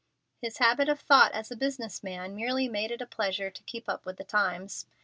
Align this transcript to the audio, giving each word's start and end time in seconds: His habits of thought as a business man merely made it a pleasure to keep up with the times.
His 0.41 0.57
habits 0.57 0.89
of 0.89 0.99
thought 0.99 1.31
as 1.33 1.51
a 1.51 1.55
business 1.55 2.01
man 2.01 2.35
merely 2.35 2.67
made 2.67 2.89
it 2.89 3.03
a 3.03 3.05
pleasure 3.05 3.51
to 3.51 3.63
keep 3.65 3.87
up 3.87 4.03
with 4.03 4.17
the 4.17 4.23
times. 4.23 4.87